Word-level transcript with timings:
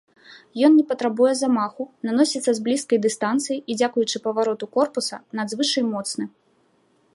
Ён 0.67 0.71
не 0.77 0.85
патрабуе 0.91 1.33
замаху, 1.41 1.83
наносіцца 2.09 2.51
з 2.59 2.63
блізкай 2.69 2.97
дыстанцыі 3.05 3.57
і 3.59 3.71
дзякуючы 3.81 4.17
павароту 4.25 4.65
корпуса 4.79 5.23
надзвычай 5.41 5.83
моцны. 5.93 6.23